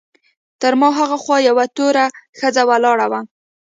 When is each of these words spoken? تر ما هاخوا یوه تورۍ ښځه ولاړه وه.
تر 0.61 0.73
ما 0.79 0.89
هاخوا 0.97 1.37
یوه 1.49 1.65
تورۍ 1.75 2.05
ښځه 2.39 2.61
ولاړه 2.69 3.05
وه. 3.11 3.19